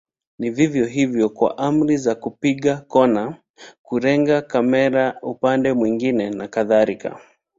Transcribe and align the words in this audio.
Ni 0.39 0.49
vivyo 0.49 0.85
hivyo 0.85 1.29
kwa 1.29 1.57
amri 1.57 1.97
za 1.97 2.15
kupiga 2.15 2.77
kona, 2.77 3.35
kulenga 3.81 4.41
kamera 4.41 5.19
upande 5.21 5.73
mwingine 5.73 6.29
na 6.29 6.47
kadhalika. 6.47 7.19